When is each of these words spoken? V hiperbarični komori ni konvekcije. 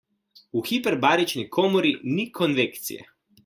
V 0.55 0.63
hiperbarični 0.69 1.45
komori 1.59 1.95
ni 2.17 2.29
konvekcije. 2.41 3.11